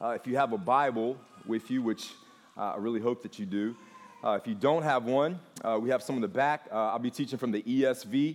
[0.00, 2.10] Uh, if you have a Bible with you, which
[2.56, 3.76] uh, I really hope that you do,
[4.24, 6.66] uh, if you don't have one, uh, we have some in the back.
[6.72, 8.34] Uh, I'll be teaching from the ESV,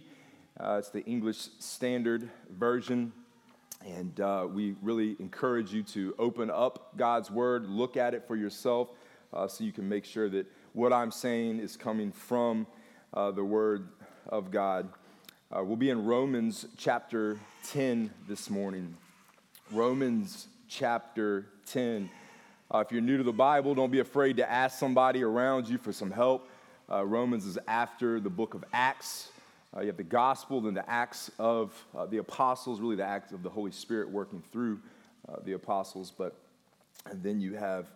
[0.57, 3.11] uh, it's the English Standard Version.
[3.85, 8.89] And we really encourage you to open up God's Word, look at it for yourself,
[9.47, 12.67] so you can make sure that what I'm saying is coming from
[13.13, 13.87] the Word
[14.27, 14.89] of God.
[15.51, 18.97] we'll be in Romans chapter 10 this morning.
[19.71, 22.09] Romans chapter 10.
[22.71, 25.79] Uh, if you're new to the Bible, don't be afraid to ask somebody around you
[25.79, 26.47] for some help.
[26.89, 29.31] Uh, Romans is after the book of Acts.
[29.75, 33.31] Uh, you have the gospel, then the acts of uh, the apostles, really the acts
[33.31, 34.79] of the Holy Spirit working through
[35.27, 36.13] uh, the apostles.
[36.15, 36.35] But
[37.07, 37.87] and then you have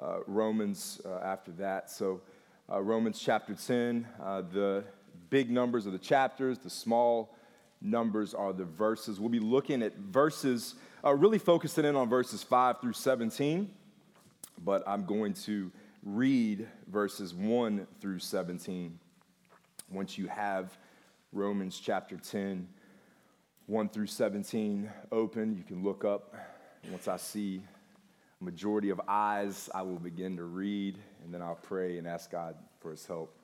[0.00, 1.90] uh, Romans after that.
[1.90, 2.20] So,
[2.68, 4.06] Romans chapter 10,
[4.52, 4.84] the
[5.30, 7.34] big numbers are the chapters, the small
[7.80, 9.18] numbers are the verses.
[9.18, 13.70] We'll be looking at verses uh, really focusing in on verses 5 through 17,
[14.62, 15.70] but I'm going to
[16.02, 18.98] read verses 1 through 17.
[19.90, 20.76] Once you have
[21.32, 22.68] Romans chapter 10,
[23.66, 26.34] 1 through 17 open, you can look up.
[26.90, 27.62] Once I see
[28.40, 32.30] a majority of eyes, I will begin to read, and then I'll pray and ask
[32.30, 33.34] God for his help.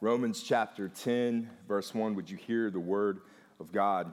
[0.00, 3.20] Romans chapter 10, verse 1, would you hear the word
[3.60, 4.12] of God?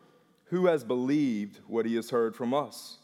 [0.51, 2.97] who has believed what he has heard from us?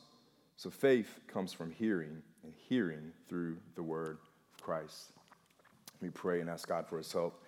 [0.57, 4.17] So faith comes from hearing, and hearing through the word
[4.53, 5.13] of Christ.
[6.01, 7.41] We pray and ask God for his help.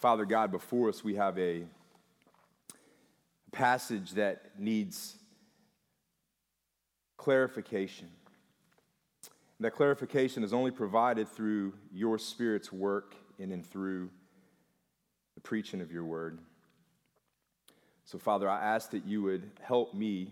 [0.00, 1.62] Father God, before us we have a
[3.52, 5.14] passage that needs
[7.16, 8.08] clarification.
[9.58, 14.10] And that clarification is only provided through your Spirit's work in and through
[15.48, 16.38] preaching of your word.
[18.04, 20.30] So, Father, I ask that you would help me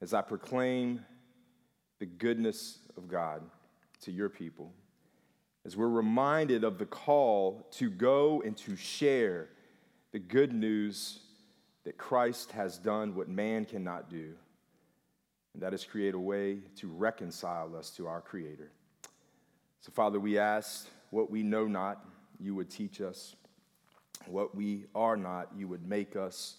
[0.00, 1.04] as I proclaim
[1.98, 3.42] the goodness of God
[4.00, 4.72] to your people,
[5.66, 9.50] as we're reminded of the call to go and to share
[10.12, 11.18] the good news
[11.84, 14.32] that Christ has done what man cannot do,
[15.52, 18.70] and that is create a way to reconcile us to our Creator.
[19.82, 22.06] So, Father, we ask what we know not,
[22.40, 23.36] you would teach us.
[24.28, 26.56] What we are not, you would make us.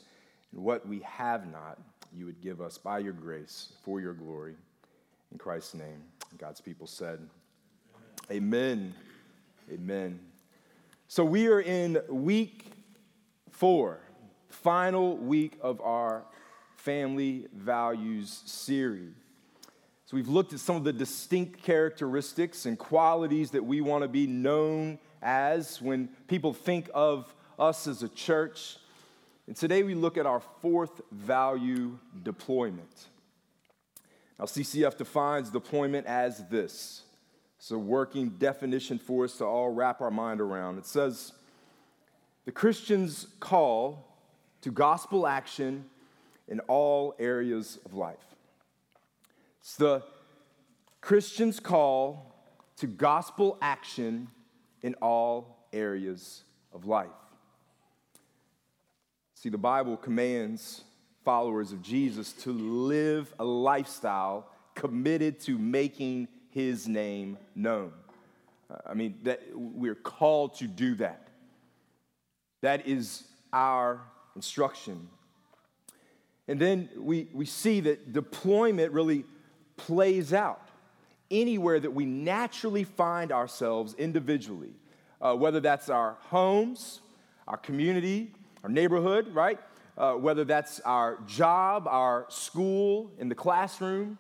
[0.52, 1.80] And what we have not,
[2.14, 4.56] you would give us by your grace for your glory.
[5.32, 6.04] In Christ's name,
[6.38, 7.20] God's people said,
[8.32, 8.94] Amen.
[9.72, 10.20] Amen.
[11.08, 12.66] So we are in week
[13.52, 14.00] four,
[14.50, 16.24] final week of our
[16.76, 19.14] family values series.
[20.06, 24.08] So we've looked at some of the distinct characteristics and qualities that we want to
[24.08, 28.78] be known as when people think of us as a church.
[29.48, 33.08] And today we look at our fourth value deployment.
[34.38, 37.04] Now, CCF defines deployment as this.
[37.58, 40.78] It's a working definition for us to all wrap our mind around.
[40.78, 41.34] It says,
[42.46, 44.16] the Christian's call
[44.62, 45.86] to gospel action
[46.48, 48.36] in all areas of life.
[49.60, 50.04] It's the
[51.02, 52.34] Christian's call
[52.78, 54.30] to gospel action
[54.82, 57.10] in all areas of life.
[59.42, 60.82] See, the Bible commands
[61.24, 67.94] followers of Jesus to live a lifestyle committed to making his name known.
[68.86, 71.30] I mean, that we're called to do that.
[72.60, 74.02] That is our
[74.36, 75.08] instruction.
[76.50, 79.24] And then we, we see that deployment really
[79.78, 80.68] plays out
[81.32, 84.74] anywhere that we naturally find ourselves individually,
[85.22, 87.00] uh, whether that's our homes,
[87.48, 88.34] our community,
[88.64, 89.60] our neighborhood, right?
[89.98, 94.18] Uh, whether that's our job, our school, in the classroom,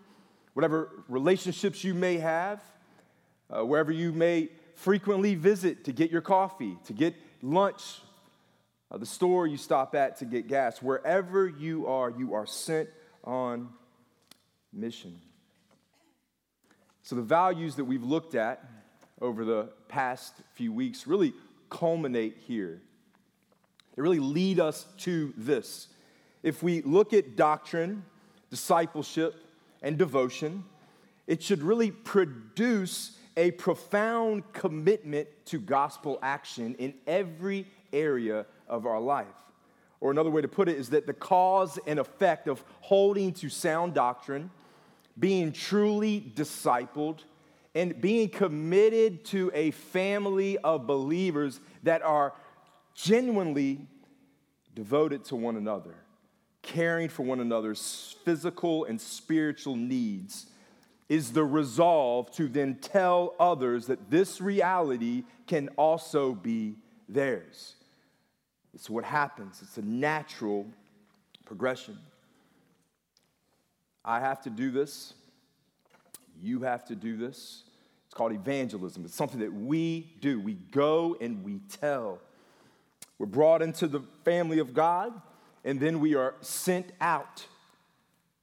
[0.53, 2.61] whatever relationships you may have,
[3.49, 8.01] uh, wherever you may frequently visit to get your coffee, to get lunch,
[8.91, 12.89] uh, the store you stop at to get gas, wherever you are, you are sent
[13.23, 13.69] on
[14.73, 15.19] mission.
[17.03, 18.63] So, the values that we've looked at
[19.21, 21.33] over the past few weeks really
[21.69, 22.81] culminate here.
[23.99, 25.89] They really lead us to this.
[26.41, 28.05] If we look at doctrine,
[28.49, 29.35] discipleship,
[29.81, 30.63] and devotion,
[31.27, 39.01] it should really produce a profound commitment to gospel action in every area of our
[39.01, 39.27] life.
[39.99, 43.49] Or another way to put it is that the cause and effect of holding to
[43.49, 44.49] sound doctrine,
[45.19, 47.17] being truly discipled,
[47.75, 52.33] and being committed to a family of believers that are
[53.01, 53.79] genuinely
[54.75, 55.95] devoted to one another
[56.61, 60.47] caring for one another's physical and spiritual needs
[61.07, 66.75] is the resolve to then tell others that this reality can also be
[67.07, 67.75] theirs.
[68.73, 70.67] It's what happens, it's a natural
[71.45, 71.97] progression.
[74.03, 75.13] I have to do this.
[76.41, 77.63] You have to do this.
[78.05, 79.05] It's called evangelism.
[79.05, 80.39] It's something that we do.
[80.39, 82.19] We go and we tell.
[83.19, 85.13] We're brought into the family of God
[85.63, 87.45] and then we are sent out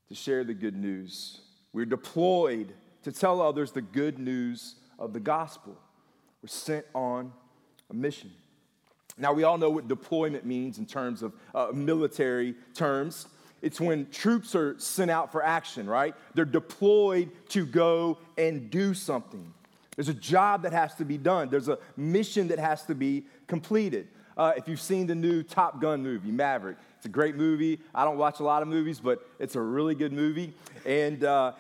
[0.09, 1.41] to share the good news.
[1.73, 5.77] We're deployed to tell others the good news of the gospel.
[6.43, 7.33] We're sent on
[7.91, 8.31] a mission.
[9.19, 13.27] Now, we all know what deployment means in terms of uh, military terms.
[13.63, 16.15] It's when troops are sent out for action, right?
[16.35, 19.55] They're deployed to go and do something.
[19.97, 23.25] There's a job that has to be done, there's a mission that has to be
[23.47, 24.09] completed.
[24.37, 27.81] Uh, if you've seen the new Top Gun movie, Maverick, it's a great movie.
[27.95, 30.53] I don't watch a lot of movies, but it's a really good movie.
[30.85, 31.53] And uh,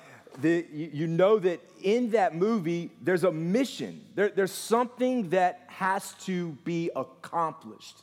[0.42, 6.14] the, you, know that in that movie, there's a mission, there, there's something that has
[6.24, 7.96] to be accomplished.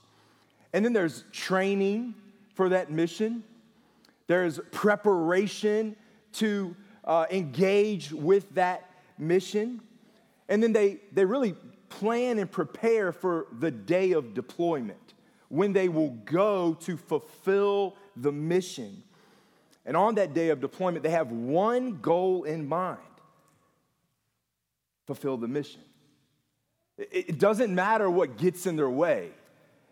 [0.74, 2.16] And then there's training
[2.56, 3.44] for that mission,
[4.26, 5.96] there's preparation
[6.34, 9.82] to uh, engage with that mission.
[10.50, 11.56] And then they, they really
[12.00, 15.14] plan and prepare for the day of deployment
[15.50, 19.04] when they will go to fulfill the mission.
[19.86, 23.00] And on that day of deployment, they have one goal in mind
[25.06, 25.82] fulfill the mission.
[26.98, 29.32] It doesn't matter what gets in their way.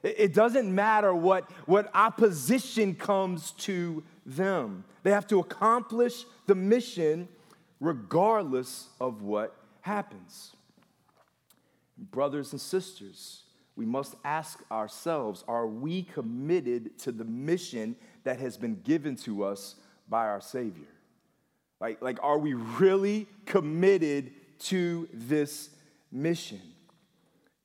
[0.03, 4.83] It doesn't matter what, what opposition comes to them.
[5.03, 7.27] They have to accomplish the mission
[7.79, 10.55] regardless of what happens.
[12.09, 13.43] Brothers and sisters,
[13.75, 19.43] we must ask ourselves are we committed to the mission that has been given to
[19.43, 19.75] us
[20.09, 20.87] by our Savior?
[21.79, 25.69] Like, like are we really committed to this
[26.11, 26.61] mission?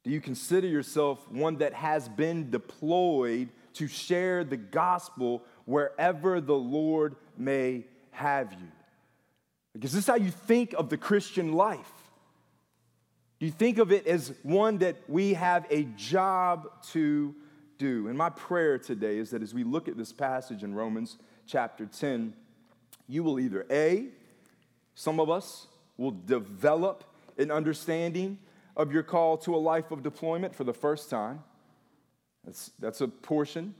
[0.04, 6.54] Do you consider yourself one that has been deployed to share the gospel wherever the
[6.54, 9.82] Lord may have you?
[9.82, 11.90] Is this how you think of the Christian life?
[13.38, 17.34] You think of it as one that we have a job to
[17.76, 18.08] do?
[18.08, 21.84] And my prayer today is that as we look at this passage in Romans chapter
[21.84, 22.32] 10,
[23.06, 24.08] you will either A,
[24.94, 25.66] some of us
[25.98, 27.04] will develop
[27.36, 28.38] an understanding
[28.74, 31.42] of your call to a life of deployment for the first time.
[32.44, 33.74] That's, that's a portion.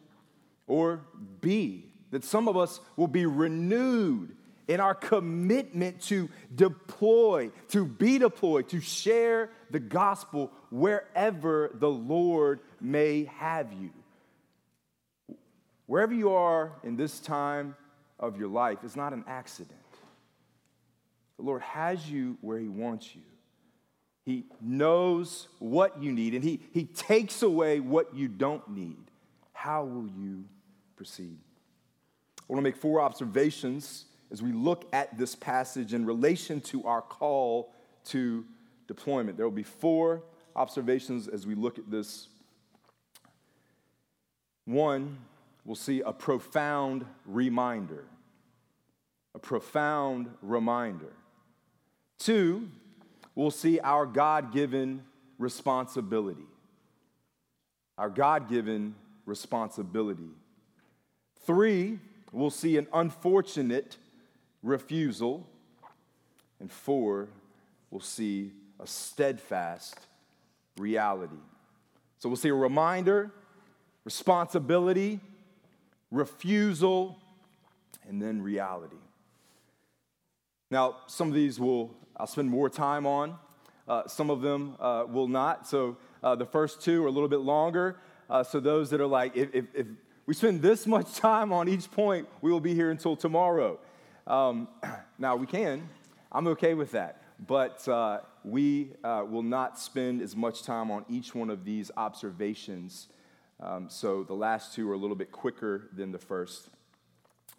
[0.67, 1.01] Or
[1.41, 4.37] B, that some of us will be renewed
[4.69, 12.61] in our commitment to deploy, to be deployed, to share the gospel wherever the Lord
[12.81, 13.91] may have you.
[15.87, 17.77] Wherever you are in this time
[18.19, 19.79] of your life is not an accident.
[21.37, 23.23] The Lord has you where He wants you.
[24.25, 29.11] He knows what you need, and He, he takes away what you don't need.
[29.53, 30.45] How will you
[30.97, 31.39] proceed?
[32.41, 36.85] I want to make four observations as we look at this passage in relation to
[36.85, 37.73] our call
[38.05, 38.45] to
[38.87, 39.37] deployment.
[39.37, 40.23] There will be four
[40.55, 42.29] observations as we look at this.
[44.65, 45.19] One,
[45.65, 48.05] we'll see a profound reminder.
[49.35, 51.13] A profound reminder.
[52.19, 52.69] Two,
[53.35, 55.05] we'll see our God given
[55.39, 56.47] responsibility.
[57.99, 60.31] Our God given responsibility.
[61.45, 61.99] Three,
[62.33, 63.99] we'll see an unfortunate
[64.67, 65.47] refusal.
[66.61, 67.29] And four,
[67.91, 69.99] we'll see a steadfast
[70.77, 71.37] reality.
[72.19, 73.31] So we'll see a reminder,
[74.05, 75.21] responsibility,
[76.11, 77.19] refusal,
[78.09, 78.97] and then reality.
[80.71, 83.37] Now, some of these will I'll spend more time on.
[83.87, 85.69] Uh, some of them uh, will not.
[85.69, 87.99] So uh, the first two are a little bit longer.
[88.29, 89.87] Uh, so those that are like, if, if, if,
[90.25, 93.79] we spend this much time on each point, we will be here until tomorrow.
[94.27, 94.69] Um,
[95.19, 95.89] now we can.
[96.33, 97.23] I'm okay with that.
[97.47, 101.91] But uh, we uh, will not spend as much time on each one of these
[101.97, 103.09] observations.
[103.61, 106.69] Um, so the last two are a little bit quicker than the first.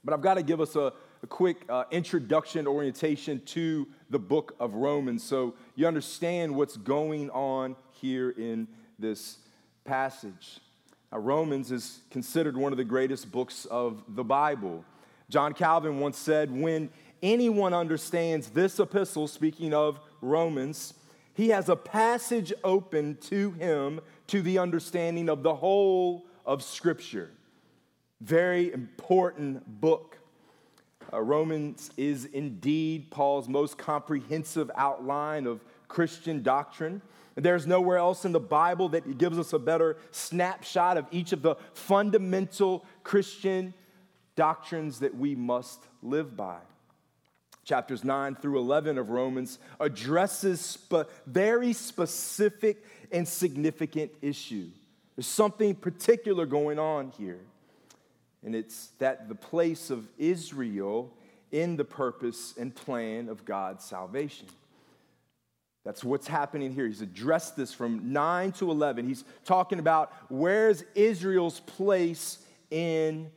[0.03, 4.55] But I've got to give us a, a quick uh, introduction, orientation to the book
[4.59, 9.37] of Romans so you understand what's going on here in this
[9.85, 10.59] passage.
[11.11, 14.85] Now, Romans is considered one of the greatest books of the Bible.
[15.29, 16.89] John Calvin once said, When
[17.21, 20.93] anyone understands this epistle, speaking of Romans,
[21.33, 27.31] he has a passage open to him to the understanding of the whole of Scripture.
[28.21, 30.17] Very important book.
[31.13, 37.01] Uh, Romans is indeed Paul's most comprehensive outline of Christian doctrine.
[37.35, 41.43] There's nowhere else in the Bible that gives us a better snapshot of each of
[41.43, 43.73] the fundamental Christian
[44.37, 46.59] doctrines that we must live by.
[47.65, 54.69] Chapters 9 through 11 of Romans addresses spe- very specific and significant issue.
[55.17, 57.41] There's something particular going on here.
[58.45, 61.11] And it's that the place of Israel
[61.51, 64.47] in the purpose and plan of God's salvation.
[65.83, 66.85] That's what's happening here.
[66.85, 69.07] He's addressed this from 9 to 11.
[69.07, 72.39] He's talking about where's Israel's place
[72.69, 73.29] in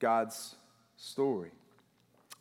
[0.00, 0.56] God's
[0.96, 1.50] story.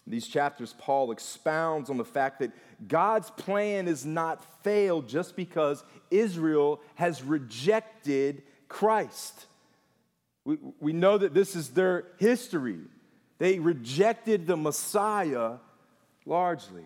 [0.06, 2.52] In these chapters, Paul expounds on the fact that
[2.88, 9.46] God's plan is not failed just because Israel has rejected Christ.
[10.46, 12.80] We, we know that this is their history.
[13.38, 15.58] They rejected the Messiah
[16.26, 16.86] largely.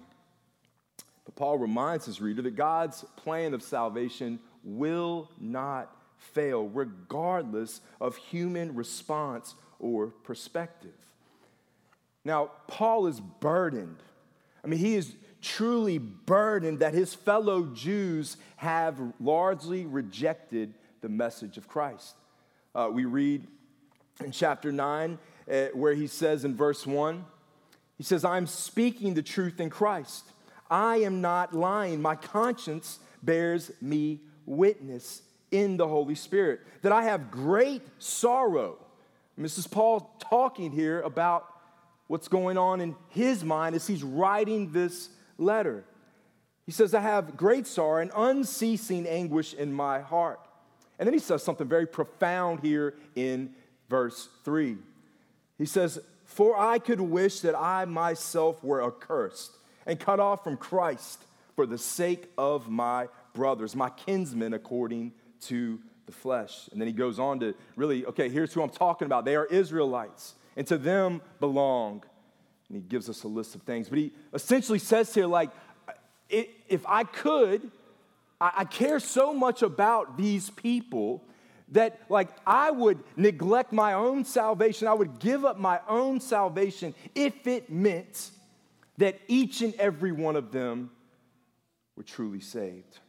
[1.25, 8.18] But Paul reminds his reader that God's plan of salvation will not fail, regardless of
[8.18, 10.94] human response or perspective.
[12.24, 13.98] Now, Paul is burdened.
[14.63, 21.58] I mean, he is truly burdened that his fellow Jews have largely rejected the message
[21.58, 22.16] of Christ.
[22.74, 23.46] Uh, we read
[24.24, 25.20] in chapter 9
[25.52, 27.25] uh, where he says in verse 1,
[27.98, 30.24] he says, I'm speaking the truth in Christ.
[30.72, 32.02] I am not lying.
[32.02, 35.22] My conscience bears me witness
[35.52, 38.78] in the Holy Spirit that I have great sorrow.
[39.38, 41.48] Is Paul talking here about
[42.08, 45.84] what's going on in his mind as he's writing this letter.
[46.66, 50.40] He says, I have great sorrow and unceasing anguish in my heart.
[51.00, 53.54] And then he says something very profound here in
[53.90, 54.78] verse 3.
[55.58, 59.52] He says, For I could wish that I myself were accursed
[59.86, 61.25] and cut off from Christ
[61.56, 66.70] for the sake of my brothers, my kinsmen according to the flesh.
[66.72, 69.26] And then he goes on to really, okay, here's who I'm talking about.
[69.26, 72.04] They are Israelites, and to them belong.
[72.70, 73.90] And he gives us a list of things.
[73.90, 75.52] But he essentially says here, like,
[76.30, 77.70] if I could,
[78.42, 81.24] I care so much about these people
[81.70, 84.88] that like I would neglect my own salvation.
[84.88, 88.32] I would give up my own salvation if it meant
[88.98, 90.92] that each and every one of them
[91.96, 93.00] were truly saved.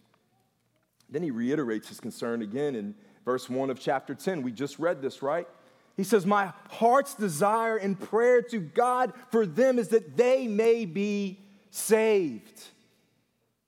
[1.15, 2.93] Then he reiterates his concern again in
[3.25, 4.43] verse 1 of chapter 10.
[4.43, 5.47] We just read this, right?
[5.97, 10.87] He says, My heart's desire and prayer to God for them is that they may
[10.87, 11.39] be
[11.71, 12.61] saved.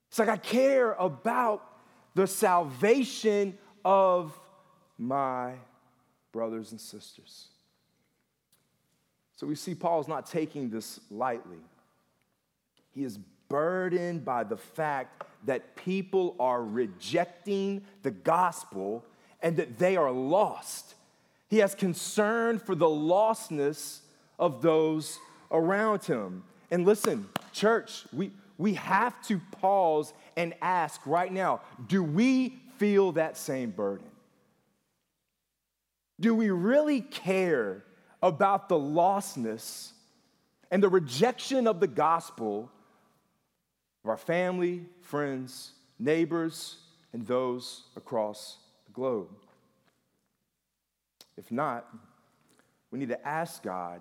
[0.09, 1.63] It's like I care about
[2.17, 4.37] the salvation of
[4.99, 5.53] my
[6.33, 7.47] brothers and sisters.
[9.37, 11.61] So we see Paul's not taking this lightly.
[12.91, 19.05] He is burdened by the fact that people are rejecting the gospel
[19.43, 20.95] and that they are lost.
[21.49, 24.01] He has concern for the lostness
[24.39, 25.19] of those
[25.51, 26.43] around him.
[26.71, 33.13] And listen, church, we, we have to pause and ask right now do we feel
[33.13, 34.07] that same burden?
[36.19, 37.85] Do we really care
[38.23, 39.93] about the lostness
[40.71, 42.71] and the rejection of the gospel
[44.07, 46.77] of our family, friends, neighbors,
[47.13, 49.27] and those across the globe?
[51.37, 51.93] If not,
[52.93, 54.01] we need to ask God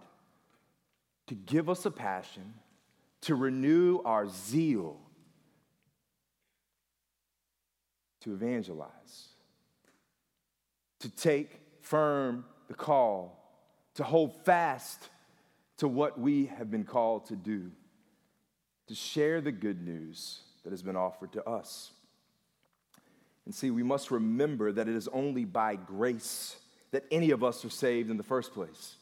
[1.26, 2.54] to give us a passion,
[3.22, 5.00] to renew our zeal
[8.22, 9.30] to evangelize,
[11.00, 13.40] to take firm the call,
[13.96, 15.10] to hold fast
[15.78, 17.72] to what we have been called to do,
[18.88, 21.92] to share the good news that has been offered to us.
[23.46, 26.58] And see, we must remember that it is only by grace
[26.92, 28.96] that any of us are saved in the first place.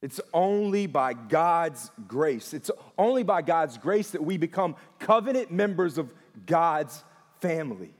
[0.00, 2.54] It's only by God's grace.
[2.54, 6.12] It's only by God's grace that we become covenant members of
[6.46, 7.02] God's
[7.40, 7.92] family,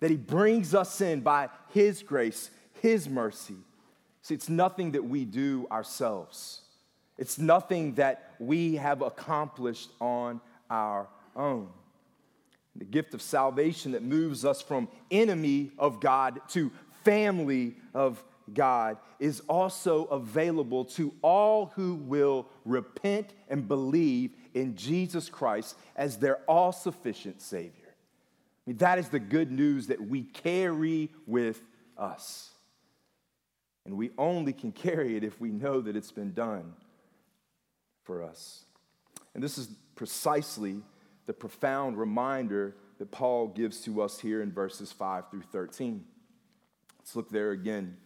[0.00, 3.56] that He brings us in by His grace, His mercy.
[4.22, 6.60] See, it's nothing that we do ourselves,
[7.18, 11.68] it's nothing that we have accomplished on our own.
[12.76, 16.70] The gift of salvation that moves us from enemy of God to
[17.04, 18.22] family of
[18.54, 26.18] God is also available to all who will repent and believe in Jesus Christ as
[26.18, 27.72] their all sufficient Savior.
[27.88, 31.60] I mean, that is the good news that we carry with
[31.96, 32.50] us.
[33.84, 36.74] And we only can carry it if we know that it's been done
[38.08, 38.64] for us.
[39.34, 40.80] And this is precisely
[41.26, 46.02] the profound reminder that Paul gives to us here in verses 5 through 13.
[46.98, 47.98] Let's look there again.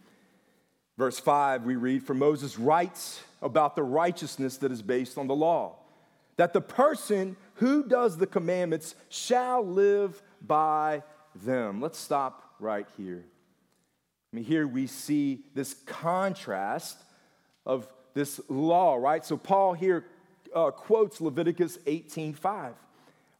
[0.97, 5.35] Verse 5, we read, For Moses writes about the righteousness that is based on the
[5.35, 5.77] law,
[6.35, 11.01] that the person who does the commandments shall live by
[11.33, 11.79] them.
[11.79, 13.23] Let's stop right here.
[14.31, 16.97] I mean, here we see this contrast
[17.65, 19.25] of this law, right?
[19.25, 20.05] So Paul here
[20.53, 22.73] uh, quotes Leviticus 18:5,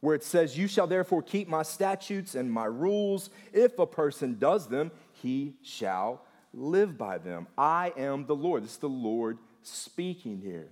[0.00, 3.30] where it says, "You shall therefore keep my statutes and my rules.
[3.52, 7.46] If a person does them, he shall live by them.
[7.56, 8.64] I am the Lord.
[8.64, 10.68] This is the Lord speaking here.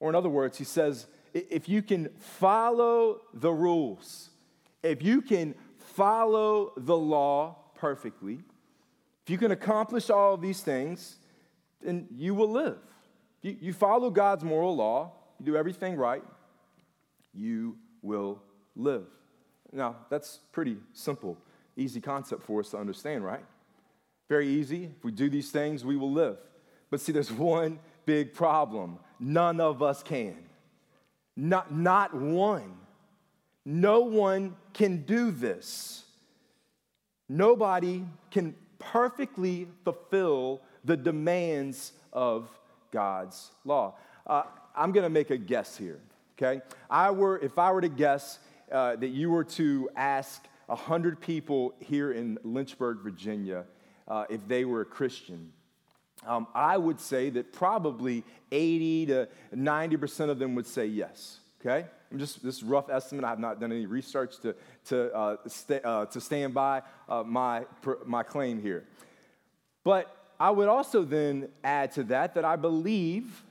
[0.00, 4.30] Or, in other words, he says, if you can follow the rules,
[4.82, 8.40] if you can follow the law perfectly,
[9.24, 11.16] if you can accomplish all of these things,
[11.82, 12.78] then you will live.
[13.46, 16.24] You, you follow God's moral law, you do everything right,
[17.32, 18.42] you will
[18.74, 19.06] live.
[19.72, 21.38] Now, that's pretty simple,
[21.76, 23.44] easy concept for us to understand, right?
[24.28, 24.90] Very easy.
[24.96, 26.38] If we do these things, we will live.
[26.90, 28.98] But see, there's one big problem.
[29.20, 30.38] None of us can.
[31.36, 32.74] Not, not one.
[33.64, 36.02] No one can do this.
[37.28, 42.48] Nobody can perfectly fulfill the demands of
[42.90, 43.94] God's law.
[44.26, 44.42] Uh,
[44.74, 46.00] I'm going to make a guess here,
[46.36, 46.62] okay?
[46.90, 48.38] I were, if I were to guess
[48.70, 53.64] uh, that you were to ask 100 people here in Lynchburg, Virginia,
[54.08, 55.52] uh, if they were a Christian.
[56.26, 61.86] Um, I would say that probably 80 to 90% of them would say yes, okay?
[62.10, 63.24] I'm just this rough estimate.
[63.24, 64.54] I have not done any research to,
[64.86, 65.36] to, uh,
[65.84, 67.64] uh, to stand by uh, my,
[68.04, 68.84] my claim here.
[69.84, 73.42] But I would also then add to that that I believe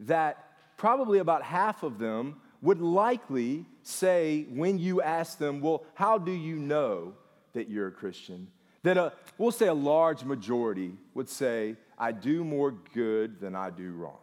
[0.00, 0.44] that
[0.76, 6.32] probably about half of them would likely say, when you ask them, Well, how do
[6.32, 7.14] you know
[7.52, 8.48] that you're a Christian?
[8.84, 13.70] That a, we'll say a large majority would say, I do more good than I
[13.70, 14.18] do wrong.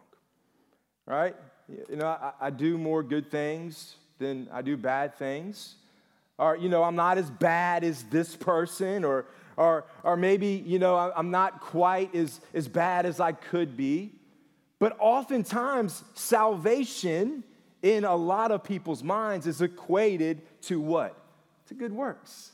[1.06, 1.34] Right?
[1.88, 5.76] You know, I, I do more good things than I do bad things.
[6.38, 10.78] Or, you know, I'm not as bad as this person, or, or, or maybe, you
[10.78, 14.12] know, I'm not quite as, as bad as I could be.
[14.78, 17.44] But oftentimes, salvation
[17.82, 21.16] in a lot of people's minds is equated to what?
[21.68, 22.52] To good works.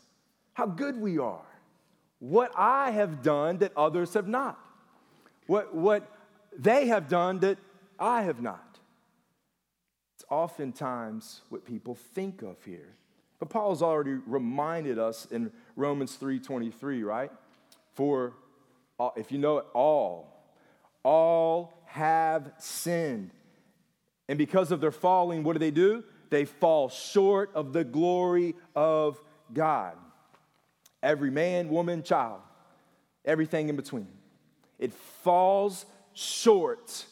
[0.54, 1.46] How good we are
[2.18, 4.58] what I have done that others have not,
[5.46, 6.10] what, what
[6.56, 7.58] they have done that
[7.98, 8.78] I have not.
[10.16, 12.94] It's oftentimes what people think of here.
[13.38, 17.30] But Paul's already reminded us in Romans 3:23, right?
[17.94, 18.34] For
[18.98, 20.32] uh, if you know it, all,
[21.02, 23.30] all have sinned.
[24.28, 26.02] And because of their falling, what do they do?
[26.30, 29.20] they fall short of the glory of
[29.52, 29.96] God.
[31.02, 32.40] Every man, woman, child,
[33.24, 34.08] everything in between.
[34.78, 37.06] It falls short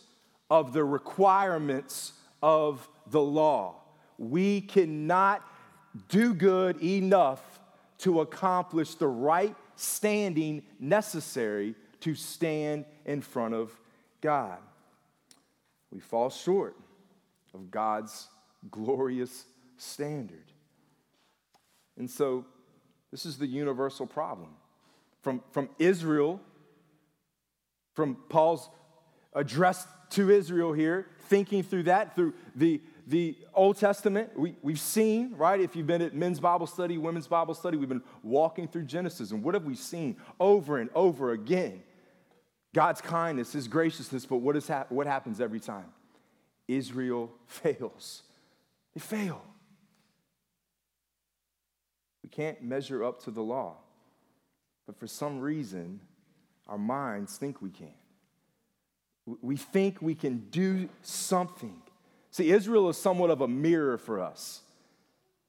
[0.51, 3.77] of the requirements of the law.
[4.19, 5.43] We cannot
[6.09, 7.61] do good enough
[7.99, 13.73] to accomplish the right standing necessary to stand in front of
[14.21, 14.59] God.
[15.91, 16.77] We fall short
[17.55, 18.29] of God's
[18.71, 19.45] glorious
[19.77, 20.53] standard.
[21.97, 22.45] And so,
[23.11, 24.51] this is the universal problem.
[25.23, 26.41] From, from Israel,
[27.95, 28.69] from Paul's
[29.33, 35.35] address to Israel here, thinking through that, through the, the Old Testament, we, we've seen,
[35.37, 35.61] right?
[35.61, 39.31] If you've been at men's Bible study, women's Bible study, we've been walking through Genesis.
[39.31, 41.83] And what have we seen over and over again?
[42.75, 45.87] God's kindness, His graciousness, but what, is ha- what happens every time?
[46.67, 48.23] Israel fails.
[48.95, 49.43] They fail.
[52.23, 53.77] We can't measure up to the law,
[54.87, 56.01] but for some reason,
[56.67, 57.93] our minds think we can.
[59.41, 61.81] We think we can do something.
[62.35, 64.63] See, Israel is somewhat of a mirror for us.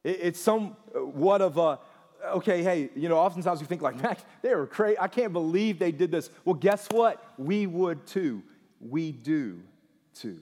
[0.04, 1.80] It's somewhat of a,
[2.36, 4.95] okay, hey, you know, oftentimes we think like, man, they were crazy.
[5.00, 6.30] I can't believe they did this.
[6.45, 7.24] Well, guess what?
[7.39, 8.43] We would too.
[8.80, 9.63] We do
[10.13, 10.39] too.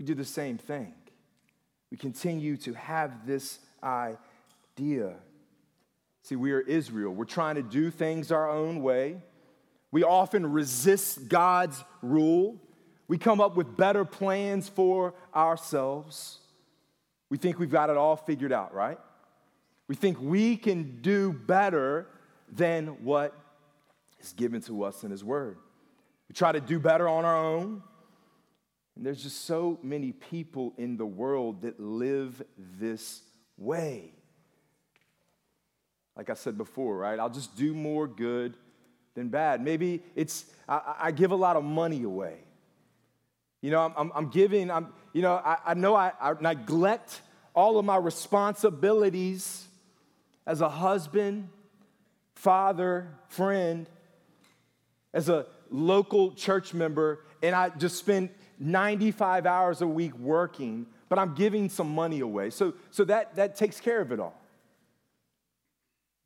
[0.00, 0.92] We do the same thing.
[1.92, 5.14] We continue to have this idea.
[6.24, 7.14] See, we are Israel.
[7.14, 9.22] We're trying to do things our own way.
[9.92, 12.60] We often resist God's rule.
[13.08, 16.38] We come up with better plans for ourselves.
[17.30, 18.98] We think we've got it all figured out, right?
[19.88, 22.08] We think we can do better
[22.50, 23.34] than what
[24.20, 25.58] is given to us in His Word.
[26.28, 27.82] We try to do better on our own.
[28.96, 33.20] And there's just so many people in the world that live this
[33.58, 34.12] way.
[36.16, 37.18] Like I said before, right?
[37.18, 38.56] I'll just do more good
[39.14, 39.62] than bad.
[39.62, 42.38] Maybe it's, I, I give a lot of money away.
[43.62, 47.20] You know, I'm, I'm, I'm giving, I'm, you know, I, I know I, I neglect
[47.54, 49.66] all of my responsibilities
[50.46, 51.48] as a husband,
[52.34, 53.88] father, friend,
[55.12, 61.18] as a local church member, and I just spend 95 hours a week working, but
[61.18, 62.50] I'm giving some money away.
[62.50, 64.38] So, so that, that takes care of it all.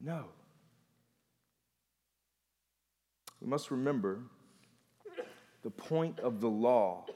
[0.00, 0.26] No.
[3.40, 4.20] We must remember
[5.62, 7.06] the point of the law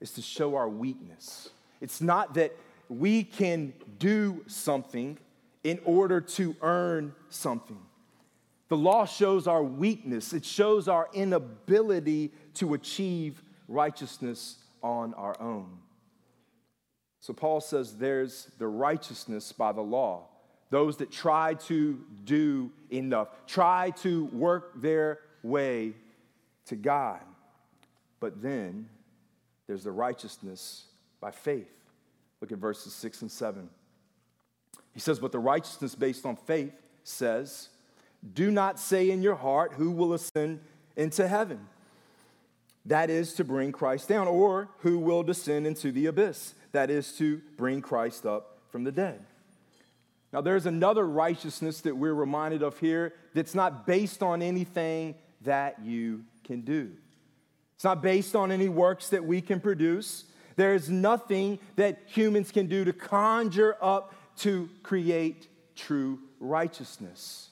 [0.00, 1.50] is to show our weakness.
[1.80, 2.56] It's not that
[2.88, 5.18] we can do something
[5.62, 7.78] in order to earn something.
[8.68, 15.78] The law shows our weakness, it shows our inability to achieve righteousness on our own.
[17.20, 20.28] So Paul says there's the righteousness by the law.
[20.70, 25.94] Those that try to do enough, try to work their way
[26.66, 27.20] to God.
[28.20, 28.88] But then
[29.70, 30.86] there's the righteousness
[31.20, 31.70] by faith.
[32.40, 33.70] Look at verses 6 and 7.
[34.92, 36.72] He says, But the righteousness based on faith
[37.04, 37.68] says,
[38.34, 40.58] Do not say in your heart, Who will ascend
[40.96, 41.68] into heaven?
[42.84, 44.26] That is to bring Christ down.
[44.26, 46.54] Or who will descend into the abyss?
[46.72, 49.24] That is to bring Christ up from the dead.
[50.32, 55.84] Now, there's another righteousness that we're reminded of here that's not based on anything that
[55.84, 56.90] you can do.
[57.80, 60.24] It's not based on any works that we can produce.
[60.56, 67.48] There's nothing that humans can do to conjure up to create true righteousness.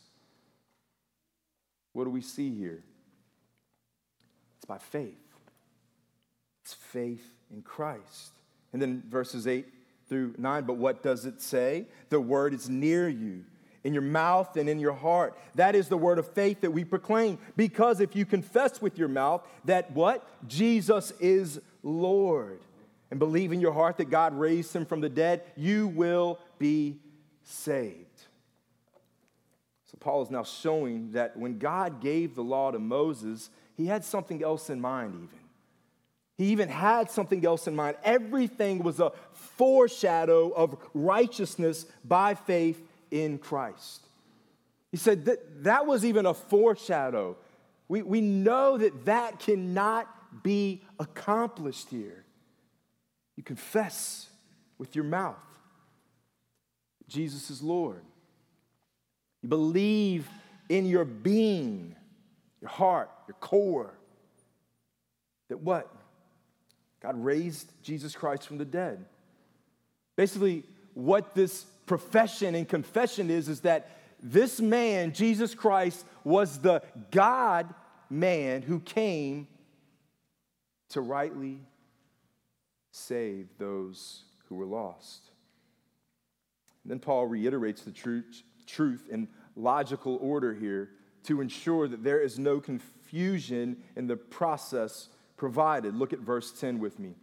[1.95, 2.85] What do we see here?
[4.59, 5.17] It's by faith.
[6.63, 8.33] It's faith in Christ.
[8.75, 9.67] And then verses 8
[10.11, 11.87] through 9, but what does it say?
[12.11, 13.47] The word is near you,
[13.89, 15.35] in your mouth and in your heart.
[15.55, 17.39] That is the word of faith that we proclaim.
[17.57, 20.29] Because if you confess with your mouth that what?
[20.47, 22.61] Jesus is Lord,
[23.11, 26.99] and believe in your heart that God raised him from the dead, you will be
[27.45, 28.05] saved.
[29.87, 34.05] So Paul is now showing that when God gave the law to Moses, he had
[34.05, 35.39] something else in mind, even.
[36.37, 37.97] He even had something else in mind.
[38.05, 44.07] Everything was a foreshadow of righteousness by faith in Christ.
[44.91, 47.37] He said that that was even a foreshadow.
[47.89, 52.25] We, we know that that cannot be accomplished here.
[53.37, 54.29] You confess
[54.79, 55.37] with your mouth
[57.09, 58.03] Jesus is Lord.
[59.43, 60.29] You believe
[60.69, 61.97] in your being,
[62.61, 63.95] your heart, your core,
[65.49, 65.91] that what?
[67.01, 69.05] God raised Jesus Christ from the dead.
[70.17, 73.91] Basically, what this profession and confession is, is that
[74.23, 77.75] this man, Jesus Christ, was the God
[78.11, 79.49] man who came
[80.91, 81.61] to rightly
[82.93, 85.31] save those who were lost.
[86.83, 90.91] And then Paul reiterates the truth, truth in logical order here
[91.25, 95.95] to ensure that there is no confusion in the process provided.
[95.95, 97.15] Look at verse 10 with me.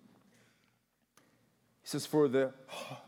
[1.86, 2.52] He says, For the,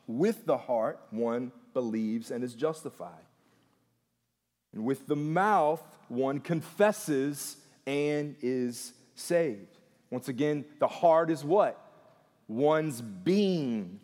[0.05, 3.25] with the heart one believes and is justified.
[4.71, 9.79] And with the mouth one confesses and is saved.
[10.11, 11.81] Once again, the heart is what?
[12.47, 13.99] One's being.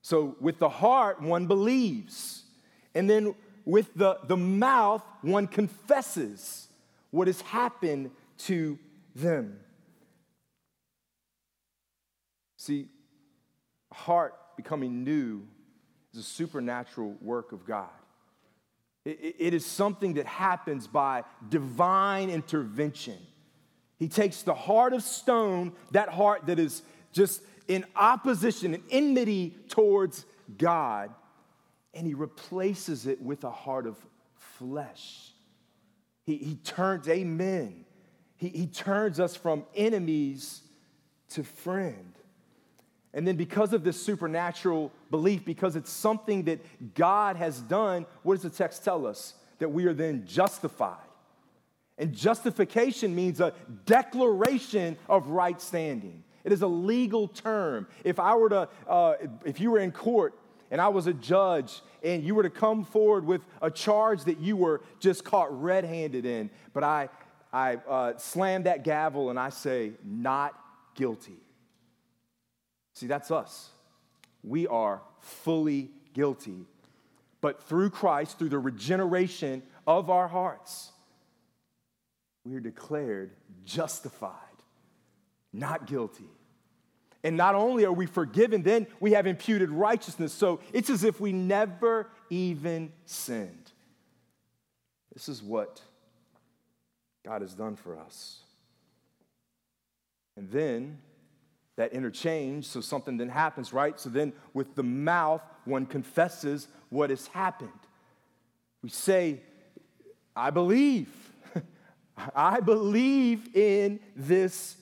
[0.00, 2.44] So with the heart, one believes.
[2.94, 3.34] And then
[3.64, 6.68] with the, the mouth, one confesses
[7.10, 8.78] what has happened to
[9.16, 9.58] them.
[12.56, 12.86] See,
[13.92, 15.46] heart becoming new
[16.12, 17.88] is a supernatural work of God.
[19.04, 23.18] It, it is something that happens by divine intervention.
[23.98, 29.56] He takes the heart of stone, that heart that is just in opposition and enmity
[29.68, 30.24] towards
[30.58, 31.10] God,
[31.94, 33.96] and he replaces it with a heart of
[34.58, 35.32] flesh.
[36.24, 37.84] He, he turns, amen.
[38.36, 40.62] He, he turns us from enemies
[41.30, 42.14] to friend.
[43.12, 48.34] And then, because of this supernatural belief, because it's something that God has done, what
[48.34, 49.34] does the text tell us?
[49.58, 50.96] That we are then justified.
[51.98, 53.52] And justification means a
[53.84, 56.22] declaration of right standing.
[56.44, 57.86] It is a legal term.
[58.04, 60.34] If I were to, uh, if you were in court
[60.70, 64.38] and I was a judge and you were to come forward with a charge that
[64.38, 67.10] you were just caught red handed in, but I,
[67.52, 70.54] I uh, slam that gavel and I say, not
[70.94, 71.36] guilty.
[73.00, 73.70] See, that's us.
[74.44, 76.66] We are fully guilty.
[77.40, 80.92] But through Christ, through the regeneration of our hearts,
[82.44, 83.30] we are declared
[83.64, 84.34] justified,
[85.50, 86.28] not guilty.
[87.24, 90.34] And not only are we forgiven, then we have imputed righteousness.
[90.34, 93.72] So it's as if we never even sinned.
[95.14, 95.80] This is what
[97.24, 98.40] God has done for us.
[100.36, 100.98] And then
[101.80, 103.98] that interchange, so something then happens, right?
[103.98, 107.70] So then with the mouth, one confesses what has happened.
[108.82, 109.40] We say,
[110.36, 111.08] I believe.
[112.36, 114.76] I believe in this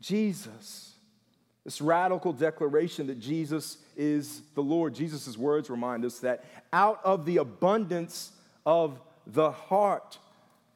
[0.00, 0.94] Jesus.
[1.64, 4.94] This radical declaration that Jesus is the Lord.
[4.94, 8.30] Jesus' words remind us that out of the abundance
[8.64, 10.16] of the heart,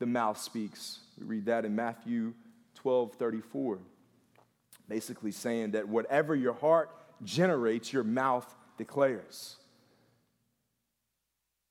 [0.00, 0.98] the mouth speaks.
[1.16, 2.34] We read that in Matthew
[2.74, 3.78] 12 34.
[4.88, 6.90] Basically, saying that whatever your heart
[7.22, 9.56] generates, your mouth declares.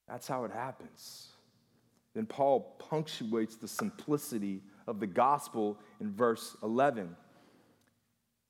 [0.08, 1.28] That's how it happens.
[2.14, 7.16] Then Paul punctuates the simplicity of the gospel in verse 11.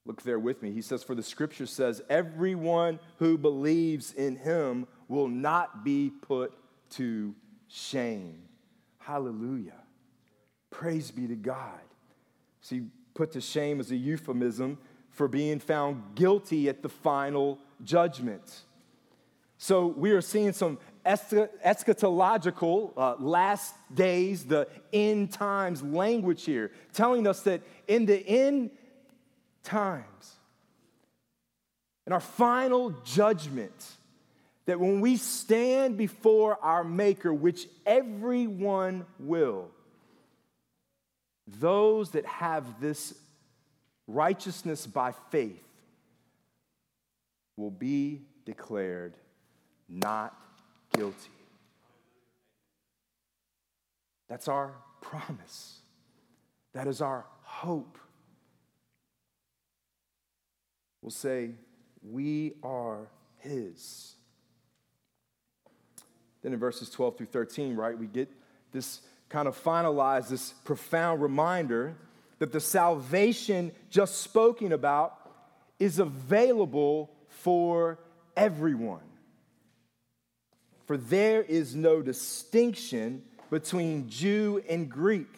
[0.05, 0.71] Look there with me.
[0.71, 6.53] He says, For the scripture says, everyone who believes in him will not be put
[6.91, 7.33] to
[7.69, 8.43] shame.
[8.97, 9.79] Hallelujah.
[10.71, 11.79] Praise be to God.
[12.61, 14.77] See, put to shame is a euphemism
[15.11, 18.61] for being found guilty at the final judgment.
[19.57, 27.27] So we are seeing some eschatological, uh, last days, the end times language here, telling
[27.27, 28.71] us that in the end
[29.63, 30.35] times,
[32.05, 33.95] in our final judgment,
[34.65, 39.69] that when we stand before our Maker, which everyone will,
[41.47, 43.13] those that have this
[44.07, 45.63] righteousness by faith
[47.57, 49.13] will be declared
[49.87, 50.35] not
[50.95, 51.29] guilty.
[54.27, 55.79] That's our promise.
[56.73, 57.97] That is our hope.
[61.01, 61.51] We'll say,
[62.01, 64.15] We are His.
[66.41, 68.29] Then in verses 12 through 13, right, we get
[68.71, 69.01] this
[69.33, 71.95] kind of finalize this profound reminder
[72.37, 75.17] that the salvation just spoken about
[75.79, 77.97] is available for
[78.37, 79.01] everyone.
[80.85, 85.33] For there is no distinction between Jew and Greek.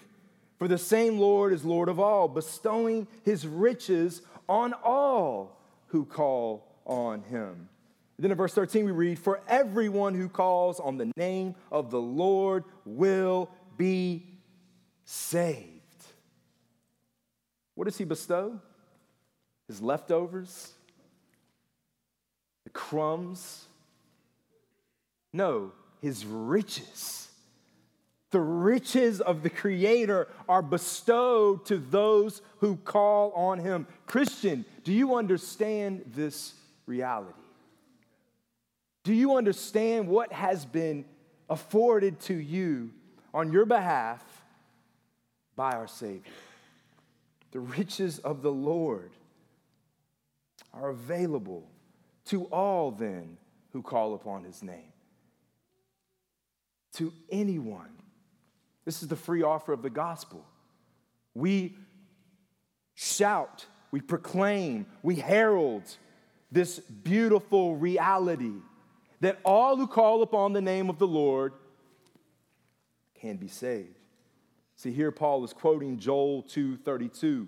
[0.59, 6.67] For the same Lord is Lord of all, bestowing his riches on all who call
[6.85, 7.69] on him.
[8.17, 12.01] Then in verse 13, we read, For everyone who calls on the name of the
[12.01, 14.25] Lord will be
[15.03, 15.69] saved.
[17.75, 18.59] What does he bestow?
[19.67, 20.71] His leftovers?
[22.63, 23.65] The crumbs.
[25.33, 27.29] No, his riches.
[28.31, 33.87] The riches of the Creator are bestowed to those who call on him.
[34.07, 36.53] Christian, do you understand this
[36.85, 37.33] reality?
[39.03, 41.05] Do you understand what has been
[41.49, 42.91] afforded to you
[43.35, 44.23] on your behalf
[45.55, 46.31] by our Savior?
[47.51, 49.11] The riches of the Lord
[50.73, 51.69] are available
[52.25, 53.37] to all then
[53.73, 54.93] who call upon his name.
[56.93, 57.89] To anyone.
[58.85, 60.45] This is the free offer of the gospel.
[61.33, 61.75] We
[62.93, 65.83] shout, we proclaim, we herald
[66.51, 68.53] this beautiful reality
[69.19, 71.51] that all who call upon the name of the Lord
[73.25, 73.97] can be saved.
[74.75, 77.47] See, here Paul is quoting Joel 2:32,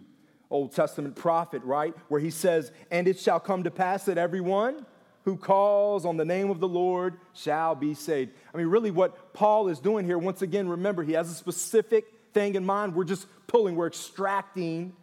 [0.50, 1.94] Old Testament prophet, right?
[2.08, 4.86] Where he says, And it shall come to pass that everyone
[5.24, 8.32] who calls on the name of the Lord shall be saved.
[8.54, 12.06] I mean, really, what Paul is doing here, once again, remember, he has a specific
[12.34, 12.96] thing in mind.
[12.96, 14.94] We're just pulling, we're extracting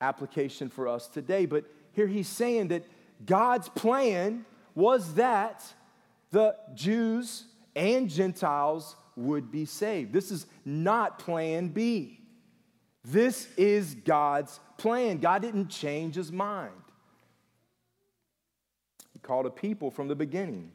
[0.00, 1.44] application for us today.
[1.44, 2.84] But here he's saying that
[3.26, 5.62] God's plan was that
[6.30, 10.12] the Jews and Gentiles would be saved.
[10.12, 12.20] This is not plan B.
[13.04, 15.18] This is God's plan.
[15.18, 16.72] God didn't change his mind.
[19.12, 20.70] He called a people from the beginning,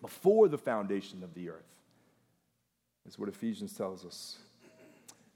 [0.00, 1.64] before the foundation of the earth.
[3.04, 4.38] That's what Ephesians tells us.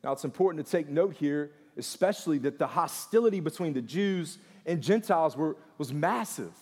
[0.05, 4.83] Now, it's important to take note here, especially that the hostility between the Jews and
[4.83, 6.53] Gentiles were, was massive.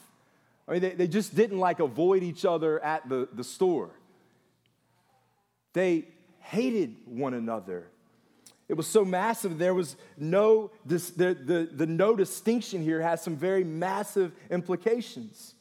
[0.69, 3.91] I mean, they, they just didn't like avoid each other at the, the store.
[5.73, 6.07] They
[6.39, 7.87] hated one another.
[8.69, 13.21] It was so massive, there was no, this, the, the, the no distinction here has
[13.21, 15.55] some very massive implications.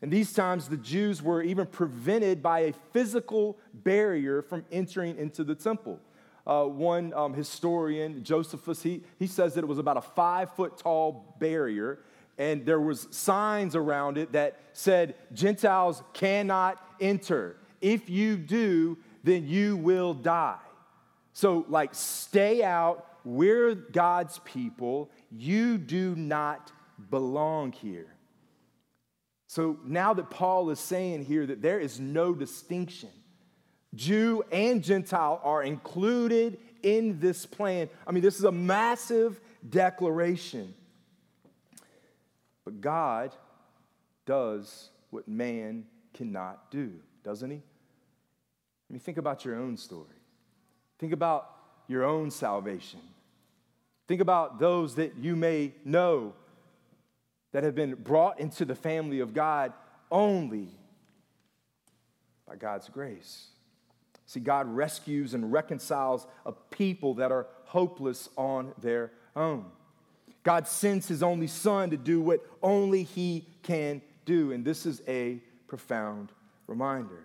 [0.00, 5.44] And these times, the Jews were even prevented by a physical barrier from entering into
[5.44, 6.00] the temple.
[6.44, 10.76] Uh, one um, historian, Josephus, he, he says that it was about a five foot
[10.76, 12.00] tall barrier,
[12.38, 17.56] and there was signs around it that said, Gentiles cannot enter.
[17.80, 20.58] If you do, then you will die.
[21.32, 23.06] So, like, stay out.
[23.24, 25.10] We're God's people.
[25.30, 26.72] You do not
[27.10, 28.14] belong here.
[29.46, 33.10] So, now that Paul is saying here that there is no distinction,
[33.94, 37.88] Jew and Gentile are included in this plan.
[38.06, 40.74] I mean, this is a massive declaration.
[42.64, 43.34] But God
[44.26, 47.62] does what man cannot do, doesn't he?
[48.92, 50.04] I mean, think about your own story.
[50.98, 51.48] Think about
[51.88, 53.00] your own salvation.
[54.06, 56.34] Think about those that you may know
[57.52, 59.72] that have been brought into the family of God
[60.10, 60.68] only
[62.46, 63.46] by God's grace.
[64.26, 69.64] See, God rescues and reconciles a people that are hopeless on their own.
[70.42, 74.52] God sends his only son to do what only he can do.
[74.52, 76.30] And this is a profound
[76.66, 77.24] reminder.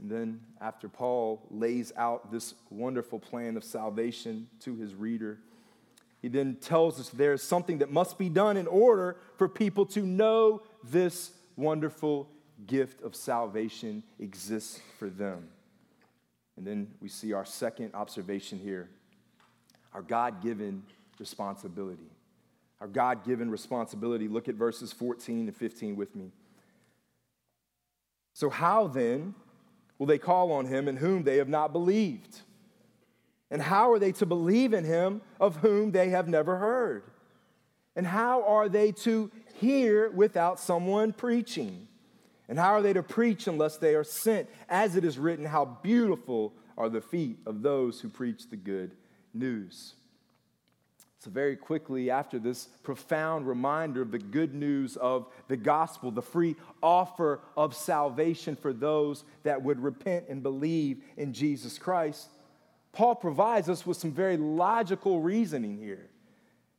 [0.00, 5.38] And then, after Paul lays out this wonderful plan of salvation to his reader,
[6.20, 10.00] he then tells us there's something that must be done in order for people to
[10.00, 12.28] know this wonderful
[12.66, 15.48] gift of salvation exists for them.
[16.56, 18.88] And then we see our second observation here
[19.92, 20.82] our God given
[21.20, 22.10] responsibility.
[22.80, 24.26] Our God given responsibility.
[24.26, 26.32] Look at verses 14 and 15 with me.
[28.32, 29.34] So, how then
[30.04, 32.42] will they call on him in whom they have not believed?
[33.50, 37.04] And how are they to believe in him of whom they have never heard?
[37.96, 41.88] And how are they to hear without someone preaching?
[42.50, 44.46] And how are they to preach unless they are sent?
[44.68, 48.90] As it is written, how beautiful are the feet of those who preach the good
[49.32, 49.94] news.
[51.24, 56.20] So, very quickly after this profound reminder of the good news of the gospel, the
[56.20, 62.28] free offer of salvation for those that would repent and believe in Jesus Christ,
[62.92, 66.10] Paul provides us with some very logical reasoning here.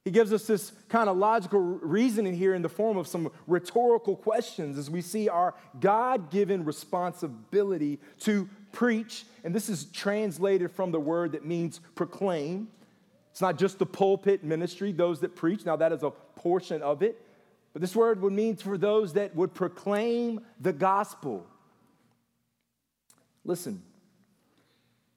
[0.04, 4.16] He gives us this kind of logical reasoning here in the form of some rhetorical
[4.16, 9.26] questions as we see our God given responsibility to preach.
[9.44, 12.68] And this is translated from the word that means proclaim.
[13.36, 15.66] It's not just the pulpit ministry, those that preach.
[15.66, 17.22] Now, that is a portion of it.
[17.74, 21.46] But this word would mean for those that would proclaim the gospel.
[23.44, 23.84] Listen,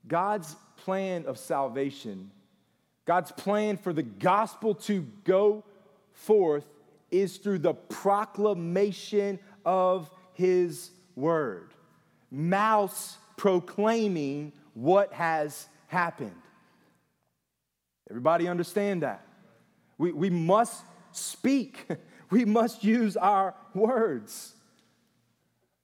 [0.08, 2.32] God's plan of salvation,
[3.04, 5.62] God's plan for the gospel to go
[6.12, 6.66] forth
[7.12, 11.72] is through the proclamation of his word.
[12.32, 16.32] Mouths proclaiming what has happened.
[18.10, 19.26] Everybody understand that?
[19.98, 21.86] We, we must speak,
[22.30, 24.54] we must use our words.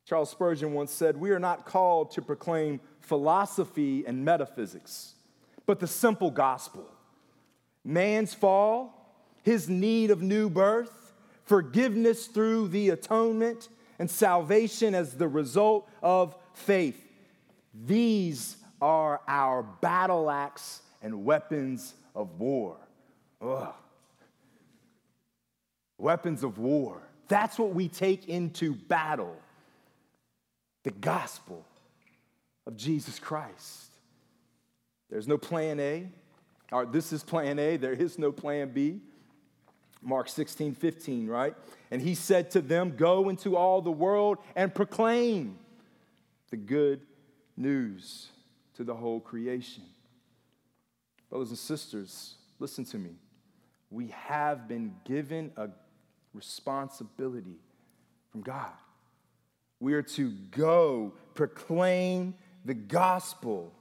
[0.06, 5.14] Charles Spurgeon once said, We are not called to proclaim philosophy and metaphysics,
[5.66, 6.86] but the simple gospel.
[7.84, 11.12] Man's fall, his need of new birth,
[11.44, 13.68] forgiveness through the atonement,
[13.98, 17.00] and salvation as the result of faith.
[17.86, 22.76] These are our battle axe and weapons of war.
[23.40, 23.74] Ugh.
[25.98, 27.02] Weapons of war.
[27.28, 29.36] That's what we take into battle
[30.82, 31.64] the gospel
[32.66, 33.90] of Jesus Christ.
[35.10, 36.08] There's no plan A.
[36.72, 39.00] Or this is plan A, there is no plan B.
[40.02, 41.54] Mark 16, 15, right?
[41.90, 45.58] And he said to them, Go into all the world and proclaim
[46.50, 47.00] the good
[47.56, 48.28] news
[48.74, 49.84] to the whole creation.
[51.34, 53.10] Brothers and sisters, listen to me.
[53.90, 55.68] We have been given a
[56.32, 57.56] responsibility
[58.30, 58.70] from God.
[59.80, 63.72] We are to go proclaim the gospel.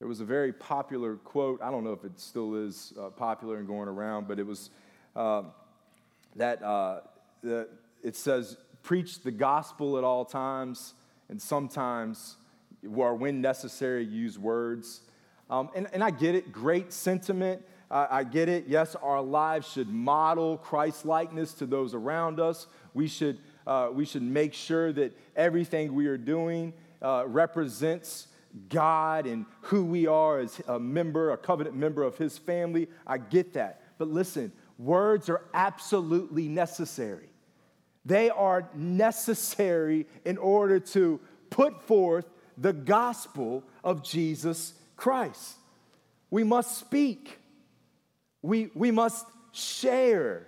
[0.00, 1.62] There was a very popular quote.
[1.62, 4.70] I don't know if it still is uh, popular and going around, but it was
[5.14, 5.44] uh,
[6.34, 7.02] that uh,
[7.44, 7.68] the,
[8.02, 10.94] it says, preach the gospel at all times,
[11.28, 12.38] and sometimes,
[12.92, 15.02] or when necessary, use words.
[15.52, 17.62] Um, and, and I get it, great sentiment.
[17.90, 18.64] I get it.
[18.68, 22.66] Yes, our lives should model Christ likeness to those around us.
[22.94, 26.72] We should, uh, we should make sure that everything we are doing
[27.02, 28.28] uh, represents
[28.70, 32.88] God and who we are as a member, a covenant member of His family.
[33.06, 33.82] I get that.
[33.98, 37.28] But listen, words are absolutely necessary.
[38.06, 42.24] They are necessary in order to put forth
[42.56, 44.72] the gospel of Jesus
[45.02, 45.56] Christ.
[46.30, 47.40] We must speak,
[48.40, 50.46] we, we must share,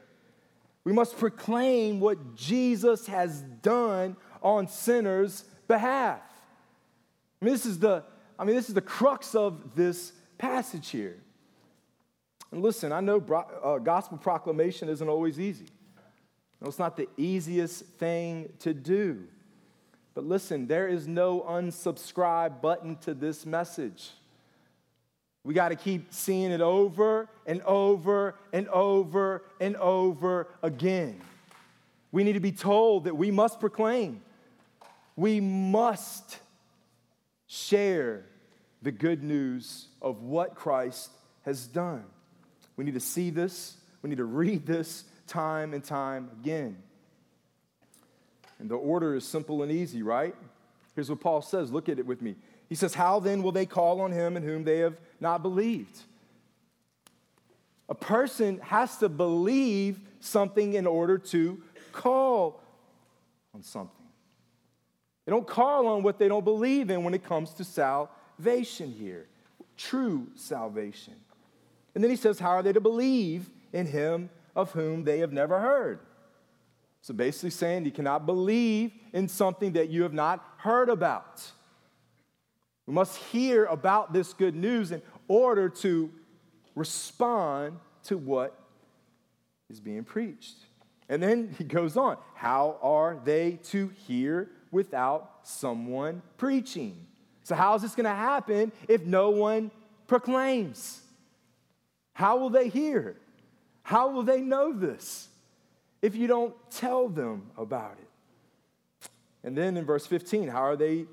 [0.84, 6.20] we must proclaim what Jesus has done on sinners' behalf.
[7.42, 8.04] I mean, this is the,
[8.38, 11.16] I mean, this is the crux of this passage here.
[12.52, 13.16] And listen, I know
[13.64, 15.66] uh, gospel proclamation isn't always easy.
[16.60, 19.24] No, it's not the easiest thing to do.
[20.14, 24.10] But listen, there is no unsubscribe button to this message.
[25.44, 31.20] We got to keep seeing it over and over and over and over again.
[32.10, 34.22] We need to be told that we must proclaim,
[35.16, 36.38] we must
[37.46, 38.24] share
[38.82, 41.10] the good news of what Christ
[41.42, 42.04] has done.
[42.76, 46.78] We need to see this, we need to read this time and time again.
[48.58, 50.34] And the order is simple and easy, right?
[50.94, 51.72] Here's what Paul says.
[51.72, 52.36] Look at it with me.
[52.68, 56.00] He says, How then will they call on him in whom they have not believed?
[57.88, 61.62] A person has to believe something in order to
[61.92, 62.62] call
[63.54, 63.90] on something.
[65.24, 69.26] They don't call on what they don't believe in when it comes to salvation here,
[69.76, 71.14] true salvation.
[71.94, 75.32] And then he says, How are they to believe in him of whom they have
[75.32, 76.00] never heard?
[77.02, 81.42] So basically, saying you cannot believe in something that you have not heard about.
[82.86, 86.10] We must hear about this good news in order to
[86.74, 88.58] respond to what
[89.70, 90.56] is being preached.
[91.08, 97.06] And then he goes on How are they to hear without someone preaching?
[97.42, 99.70] So, how is this going to happen if no one
[100.06, 101.00] proclaims?
[102.14, 103.16] How will they hear?
[103.82, 105.28] How will they know this
[106.00, 109.10] if you don't tell them about it?
[109.42, 111.04] And then in verse 15, how are they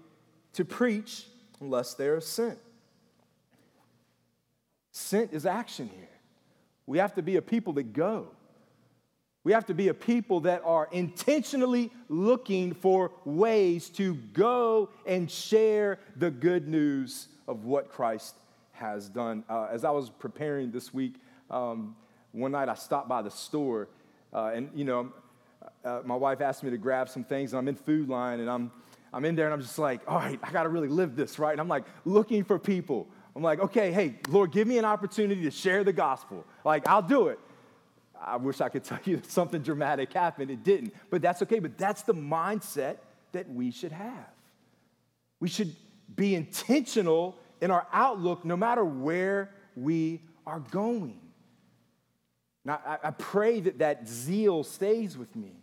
[0.53, 1.25] to preach
[1.61, 2.57] unless they are sent?
[4.91, 6.09] Sent is action here.
[6.85, 8.27] We have to be a people that go.
[9.43, 15.31] We have to be a people that are intentionally looking for ways to go and
[15.31, 18.35] share the good news of what Christ
[18.73, 19.43] has done.
[19.49, 21.15] Uh, as I was preparing this week,
[21.49, 21.95] um,
[22.33, 23.89] one night I stopped by the store,
[24.33, 25.11] uh, and you know,
[25.83, 28.49] uh, my wife asked me to grab some things, and I'm in Food Lion, and
[28.49, 28.71] I'm
[29.13, 31.37] I'm in there, and I'm just like, all right, I got to really live this,
[31.37, 31.51] right?
[31.51, 33.07] And I'm like looking for people.
[33.35, 36.45] I'm like, okay, hey, Lord, give me an opportunity to share the gospel.
[36.63, 37.39] Like, I'll do it.
[38.19, 40.51] I wish I could tell you that something dramatic happened.
[40.51, 41.59] It didn't, but that's okay.
[41.59, 42.97] But that's the mindset
[43.31, 44.29] that we should have.
[45.39, 45.75] We should
[46.15, 51.19] be intentional in our outlook no matter where we are going.
[52.63, 55.53] Now, I, I pray that that zeal stays with me.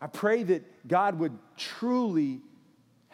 [0.00, 2.40] I pray that God would truly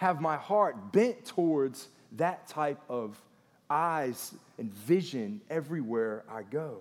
[0.02, 3.22] have my heart bent towards that type of
[3.70, 6.80] eyes and vision everywhere I go.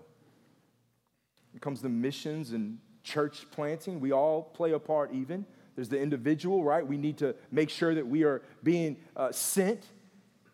[1.54, 5.46] It comes to missions and church planting, we all play a part, even.
[5.76, 6.86] There's the individual, right?
[6.86, 9.86] We need to make sure that we are being uh, sent,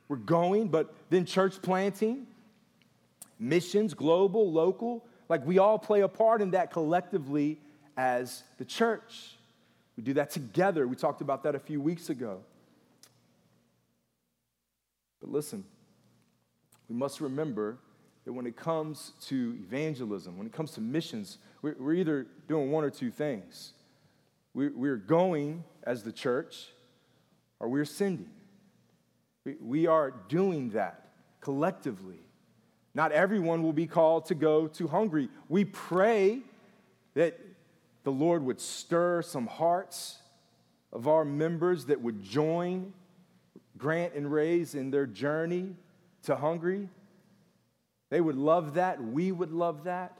[0.09, 2.27] we're going, but then church planting,
[3.39, 7.59] missions, global, local, like we all play a part in that collectively
[7.95, 9.37] as the church.
[9.95, 10.85] We do that together.
[10.85, 12.41] We talked about that a few weeks ago.
[15.19, 15.63] But listen,
[16.89, 17.77] we must remember
[18.25, 22.83] that when it comes to evangelism, when it comes to missions, we're, either doing one
[22.83, 23.73] or two things.
[24.53, 26.67] We, we're going as the church,
[27.59, 28.29] or we're sending.
[29.61, 31.07] We are doing that
[31.39, 32.19] collectively.
[32.93, 35.29] Not everyone will be called to go to Hungary.
[35.47, 36.41] We pray
[37.13, 37.39] that
[38.03, 40.17] the Lord would stir some hearts
[40.91, 42.93] of our members that would join
[43.77, 45.75] Grant and Ray's in their journey
[46.23, 46.89] to Hungary.
[48.09, 49.03] They would love that.
[49.03, 50.17] We would love that.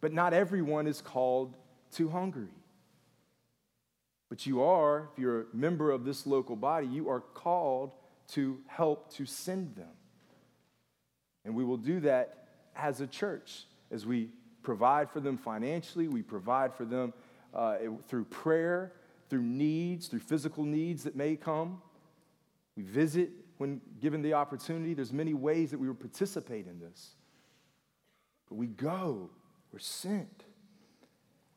[0.00, 1.56] But not everyone is called
[1.92, 2.48] to Hungary.
[4.28, 7.92] But you are, if you're a member of this local body, you are called
[8.32, 9.92] to help to send them.
[11.44, 14.30] And we will do that as a church as we
[14.62, 17.12] provide for them financially, we provide for them
[17.54, 17.76] uh,
[18.08, 18.92] through prayer,
[19.28, 21.80] through needs, through physical needs that may come.
[22.76, 24.94] We visit when given the opportunity.
[24.94, 27.14] There's many ways that we will participate in this.
[28.48, 29.30] But we go,
[29.72, 30.44] we're sent.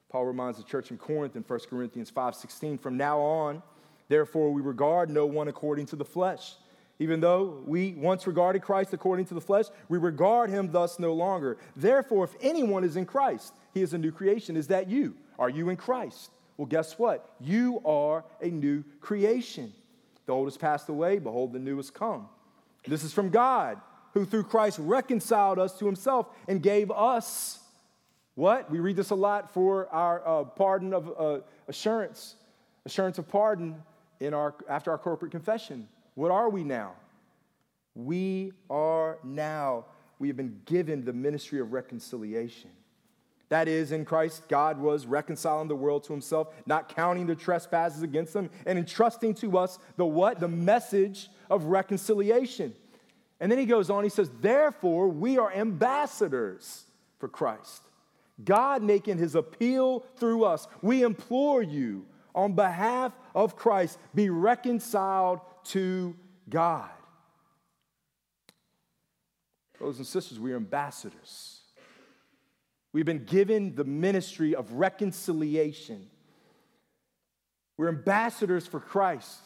[0.09, 3.61] Paul reminds the church in Corinth in 1 Corinthians 5:16, from now on,
[4.07, 6.55] therefore we regard no one according to the flesh.
[6.99, 11.13] Even though we once regarded Christ according to the flesh, we regard him thus no
[11.13, 11.57] longer.
[11.75, 14.57] Therefore, if anyone is in Christ, he is a new creation.
[14.57, 15.15] Is that you?
[15.37, 16.31] Are you in Christ?
[16.55, 17.35] Well, guess what?
[17.39, 19.73] You are a new creation.
[20.27, 22.27] The old has passed away, behold, the new has come.
[22.85, 23.81] This is from God,
[24.13, 27.59] who through Christ reconciled us to himself and gave us
[28.35, 28.69] what?
[28.69, 32.35] We read this a lot for our uh, pardon of uh, assurance,
[32.85, 33.81] assurance of pardon
[34.19, 35.87] in our, after our corporate confession.
[36.13, 36.93] What are we now?
[37.95, 39.85] We are now,
[40.19, 42.69] we have been given the ministry of reconciliation.
[43.49, 48.03] That is, in Christ, God was reconciling the world to himself, not counting the trespasses
[48.03, 50.39] against them, and entrusting to us the what?
[50.39, 52.73] The message of reconciliation.
[53.39, 56.83] And then he goes on, he says, Therefore, we are ambassadors
[57.19, 57.83] for Christ.
[58.43, 60.67] God making his appeal through us.
[60.81, 66.15] We implore you, on behalf of Christ, be reconciled to
[66.49, 66.89] God.
[69.77, 71.56] Brothers and sisters, we are ambassadors.
[72.97, 76.07] We've been given the ministry of reconciliation.
[77.77, 79.39] We're ambassadors for Christ,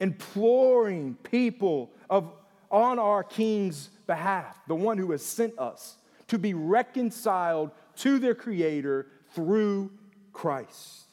[0.00, 2.32] imploring people of,
[2.70, 5.98] on our King's behalf, the one who has sent us,
[6.28, 9.92] to be reconciled to their Creator through
[10.32, 11.04] Christ.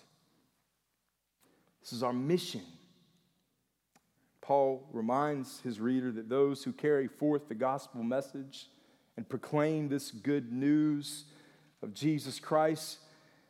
[1.81, 2.63] This is our mission.
[4.39, 8.69] Paul reminds his reader that those who carry forth the gospel message
[9.17, 11.25] and proclaim this good news
[11.81, 12.99] of Jesus Christ,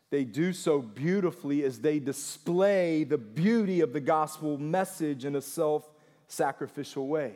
[0.09, 5.41] they do so beautifully as they display the beauty of the gospel message in a
[5.41, 5.89] self
[6.27, 7.35] sacrificial way.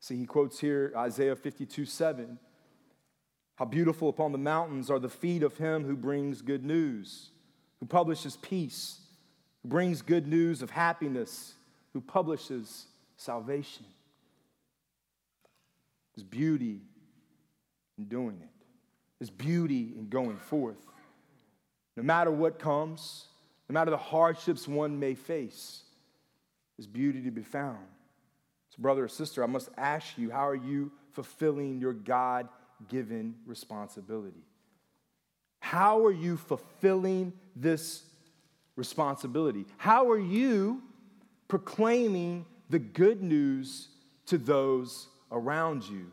[0.00, 2.38] See, he quotes here Isaiah 52 7.
[3.56, 7.30] How beautiful upon the mountains are the feet of him who brings good news,
[7.80, 9.00] who publishes peace,
[9.62, 11.54] who brings good news of happiness,
[11.94, 12.86] who publishes
[13.16, 13.86] salvation.
[16.14, 16.80] There's beauty
[17.96, 18.55] in doing it.
[19.18, 20.84] There's beauty in going forth.
[21.96, 23.26] No matter what comes,
[23.68, 25.82] no matter the hardships one may face,
[26.76, 27.78] there's beauty to be found.
[28.70, 32.48] So, brother or sister, I must ask you how are you fulfilling your God
[32.88, 34.44] given responsibility?
[35.60, 38.04] How are you fulfilling this
[38.76, 39.64] responsibility?
[39.78, 40.82] How are you
[41.48, 43.88] proclaiming the good news
[44.26, 46.10] to those around you?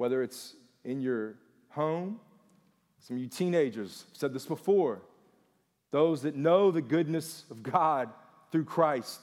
[0.00, 1.34] Whether it's in your
[1.68, 2.18] home,
[3.00, 5.02] some of you teenagers have said this before,
[5.90, 8.08] those that know the goodness of God
[8.50, 9.20] through Christ.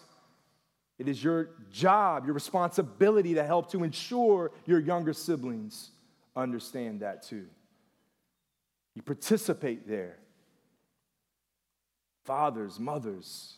[1.00, 5.90] It is your job, your responsibility to help to ensure your younger siblings
[6.36, 7.48] understand that too.
[8.94, 10.20] You participate there.
[12.24, 13.56] Fathers, mothers,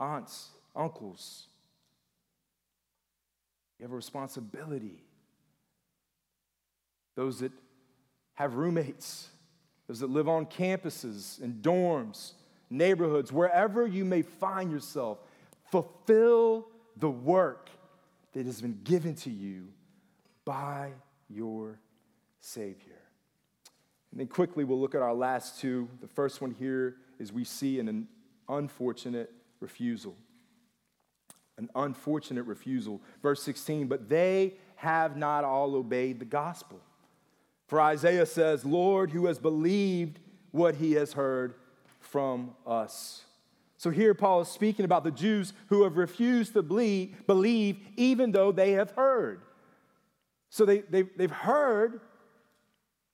[0.00, 1.48] aunts, uncles.
[3.78, 5.02] You have a responsibility
[7.14, 7.52] those that
[8.34, 9.28] have roommates,
[9.86, 12.32] those that live on campuses and dorms,
[12.70, 15.18] neighborhoods, wherever you may find yourself,
[15.70, 17.70] fulfill the work
[18.32, 19.68] that has been given to you
[20.44, 20.92] by
[21.28, 21.78] your
[22.40, 22.98] Savior.
[24.10, 25.88] And then quickly, we'll look at our last two.
[26.00, 28.06] The first one here is we see an
[28.48, 30.16] unfortunate refusal.
[31.56, 33.00] An unfortunate refusal.
[33.22, 36.80] Verse 16, but they have not all obeyed the gospel.
[37.66, 40.18] For Isaiah says, Lord, who has believed
[40.50, 41.54] what he has heard
[42.00, 43.24] from us.
[43.76, 48.32] So here Paul is speaking about the Jews who have refused to believe, believe even
[48.32, 49.42] though they have heard.
[50.48, 52.00] So they, they, they've heard,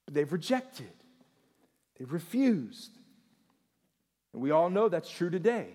[0.04, 0.92] but they've rejected,
[1.98, 2.90] they've refused.
[4.32, 5.68] And we all know that's true today.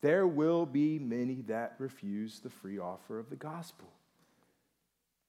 [0.00, 3.88] There will be many that refuse the free offer of the gospel,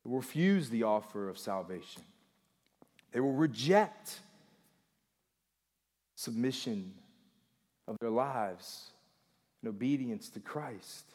[0.03, 2.03] refuse the offer of salvation,
[3.15, 4.19] they will reject
[6.15, 6.91] submission
[7.87, 8.91] of their lives
[9.63, 11.05] and obedience to Christ.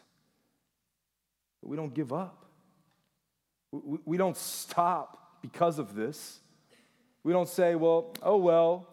[1.61, 2.47] But we don't give up.
[3.71, 6.39] We don't stop because of this.
[7.23, 8.89] We don't say, well, oh, well,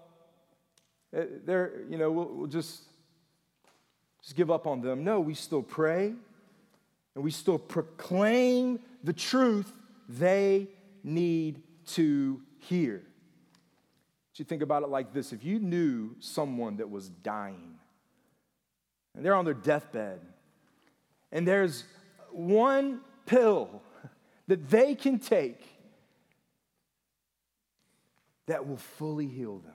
[1.14, 2.82] eh, they're, you know, we'll, we'll just,
[4.22, 5.06] just give up on them.
[5.06, 6.14] No, we still pray
[7.16, 9.72] and we still proclaim the truth
[10.10, 10.68] they
[11.06, 13.04] need to hear.
[14.36, 17.80] you think about it like this if you knew someone that was dying
[19.16, 20.22] and they're on their deathbed,
[21.32, 21.84] and there's
[22.32, 23.82] one pill
[24.48, 25.60] that they can take
[28.46, 29.74] that will fully heal them.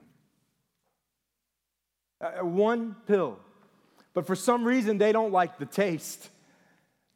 [2.20, 3.38] Uh, one pill.
[4.14, 6.30] But for some reason, they don't like the taste.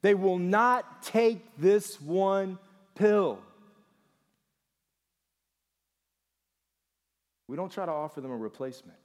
[0.03, 2.59] They will not take this one
[2.95, 3.39] pill.
[7.49, 8.99] We don't try to offer them a replacement.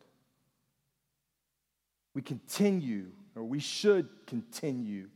[2.14, 5.08] We continue, or we should continue,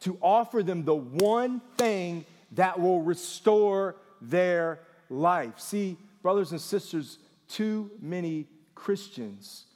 [0.00, 5.60] to offer them the one thing that will restore their life.
[5.60, 7.18] See, brothers and sisters,
[7.48, 9.66] too many Christians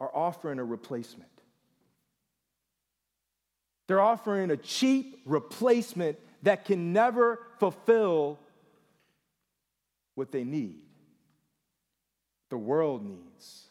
[0.00, 1.30] are offering a replacement.
[3.86, 8.38] They're offering a cheap replacement that can never fulfill
[10.14, 10.80] what they need,
[12.50, 13.64] the world needs.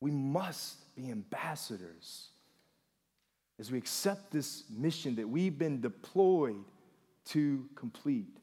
[0.00, 2.28] We must be ambassadors
[3.58, 6.62] as we accept this mission that we've been deployed
[7.26, 8.36] to complete,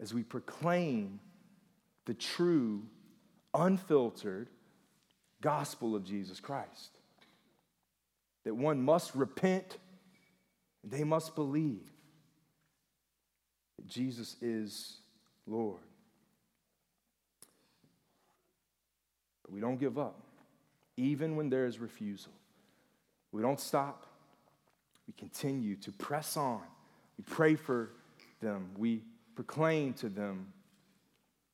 [0.00, 1.18] as we proclaim
[2.06, 2.82] the true,
[3.52, 4.48] unfiltered
[5.40, 6.98] gospel of Jesus Christ.
[8.44, 9.78] That one must repent
[10.82, 11.90] and they must believe
[13.76, 14.98] that Jesus is
[15.46, 15.80] Lord.
[19.44, 20.20] But we don't give up,
[20.96, 22.32] even when there is refusal.
[23.30, 24.06] We don't stop
[25.06, 26.62] we continue to press on.
[27.18, 27.90] We pray for
[28.40, 28.70] them.
[28.76, 29.02] We
[29.34, 30.52] proclaim to them.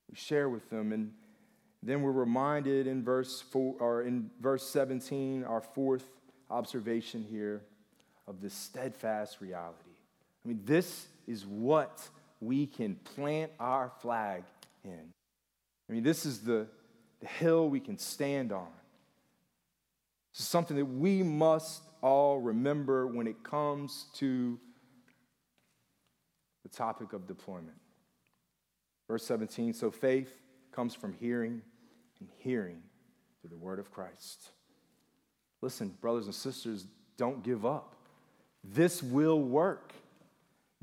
[0.09, 0.93] We share with them.
[0.93, 1.13] And
[1.83, 6.05] then we're reminded in verse four, or in verse 17, our fourth
[6.51, 7.63] observation here
[8.27, 9.79] of this steadfast reality.
[10.45, 12.09] I mean, this is what
[12.41, 14.45] we can plant our flag
[14.85, 15.13] in.
[15.89, 16.67] I mean, this is the,
[17.21, 18.69] the hill we can stand on.
[20.33, 24.59] This is something that we must all remember when it comes to
[26.63, 27.77] the topic of deployment.
[29.09, 30.41] Verse 17 so faith
[30.73, 31.63] comes from hearing,
[32.21, 32.81] and hearing
[33.41, 34.51] through the word of Christ.
[35.63, 37.97] Listen, brothers and sisters, don't give up.
[38.63, 39.93] This will work.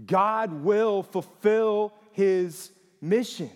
[0.06, 2.72] God will fulfill his
[3.02, 3.50] mission.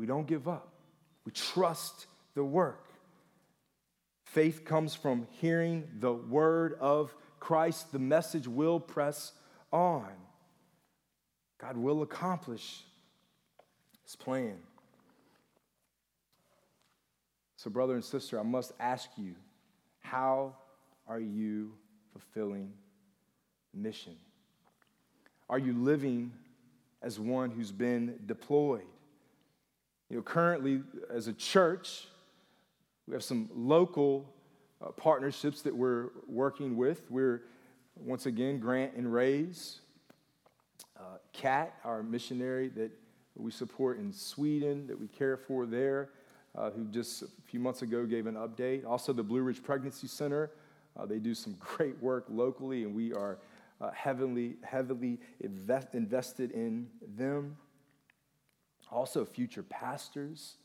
[0.00, 0.72] We don't give up.
[1.26, 2.86] We trust the work.
[4.24, 7.92] Faith comes from hearing the word of Christ.
[7.92, 9.32] The message will press
[9.70, 10.08] on.
[11.60, 12.82] God will accomplish
[14.02, 14.56] his plan.
[17.56, 19.34] So, brother and sister, I must ask you
[19.98, 20.56] how
[21.06, 21.74] are you
[22.12, 22.72] fulfilling
[23.74, 24.16] mission?
[25.50, 26.32] Are you living
[27.02, 28.86] as one who's been deployed?
[30.10, 32.08] You know, currently, as a church,
[33.06, 34.28] we have some local
[34.84, 37.08] uh, partnerships that we're working with.
[37.08, 37.42] We're,
[37.94, 39.80] once again, Grant and Raise.
[40.98, 42.90] Uh, Kat, our missionary that
[43.36, 46.10] we support in Sweden, that we care for there,
[46.58, 48.84] uh, who just a few months ago gave an update.
[48.84, 50.50] Also, the Blue Ridge Pregnancy Center.
[50.98, 53.38] Uh, they do some great work locally, and we are
[53.80, 57.56] uh, heavily, heavily invest, invested in them.
[58.90, 60.56] Also, future pastors,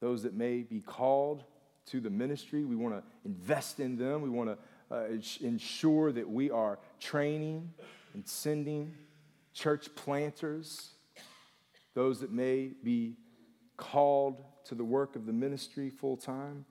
[0.00, 1.44] those that may be called
[1.86, 2.64] to the ministry.
[2.64, 4.22] We want to invest in them.
[4.22, 4.58] We want to
[4.94, 5.06] uh,
[5.40, 7.72] ensure that we are training
[8.14, 8.94] and sending
[9.52, 10.90] church planters,
[11.94, 13.16] those that may be
[13.76, 16.64] called to the work of the ministry full time,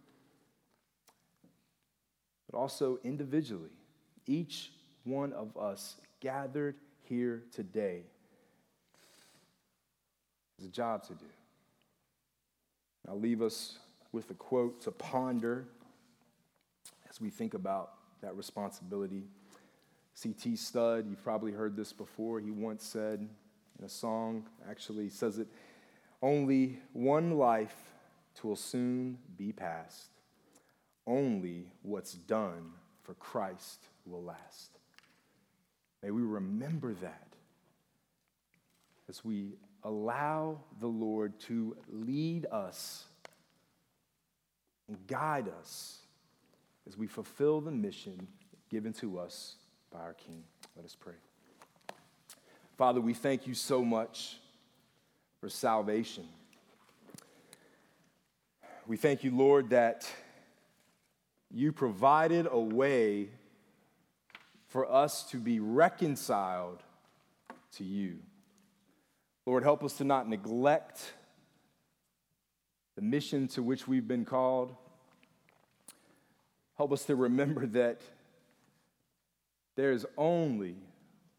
[2.50, 3.70] but also individually.
[4.28, 4.72] Each
[5.04, 8.04] one of us gathered here today
[10.58, 11.26] has a job to do.
[13.08, 13.78] I'll leave us
[14.12, 15.66] with a quote to ponder
[17.10, 17.92] as we think about
[18.22, 19.26] that responsibility.
[20.14, 20.56] C.T.
[20.56, 23.28] Studd, you've probably heard this before, he once said
[23.78, 25.48] in a song, actually says it
[26.22, 27.76] only one life
[28.46, 30.10] will soon be past.
[31.08, 32.72] Only what's done
[33.04, 34.78] for Christ will last.
[36.04, 37.28] May we remember that
[39.10, 43.06] as we allow the Lord to lead us
[44.88, 46.00] and guide us
[46.88, 48.28] as we fulfill the mission
[48.70, 49.56] given to us
[49.94, 50.44] by our King.
[50.76, 51.14] Let us pray.
[52.78, 54.38] Father, we thank you so much
[55.40, 56.26] for salvation.
[58.88, 60.12] We thank you, Lord, that
[61.52, 63.30] you provided a way
[64.68, 66.84] for us to be reconciled
[67.78, 68.18] to you.
[69.46, 71.14] Lord, help us to not neglect
[72.96, 74.76] the mission to which we've been called.
[76.78, 78.02] Help us to remember that
[79.76, 80.76] there is only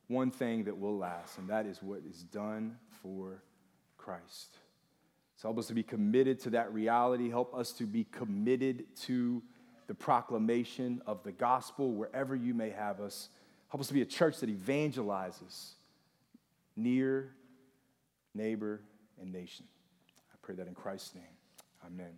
[0.09, 3.43] one thing that will last, and that is what is done for
[3.97, 4.57] Christ.
[5.37, 7.29] So help us to be committed to that reality.
[7.29, 9.43] Help us to be committed to
[9.87, 13.31] the proclamation of the gospel wherever you may have us.
[13.69, 15.73] Help us to be a church that evangelizes
[16.77, 17.33] near,
[18.37, 18.83] neighbor,
[19.21, 19.65] and nation.
[20.33, 21.25] I pray that in Christ's name.
[21.85, 22.15] Amen.